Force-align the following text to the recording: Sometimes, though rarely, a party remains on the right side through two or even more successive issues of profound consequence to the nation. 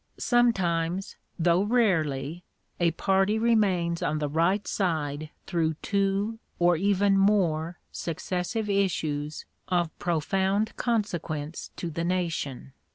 Sometimes, 0.17 1.15
though 1.37 1.61
rarely, 1.61 2.43
a 2.79 2.89
party 2.89 3.37
remains 3.37 4.01
on 4.01 4.17
the 4.17 4.27
right 4.27 4.67
side 4.67 5.29
through 5.45 5.75
two 5.83 6.39
or 6.57 6.75
even 6.75 7.15
more 7.19 7.77
successive 7.91 8.67
issues 8.67 9.45
of 9.67 9.95
profound 9.99 10.75
consequence 10.75 11.69
to 11.75 11.91
the 11.91 12.03
nation. 12.03 12.73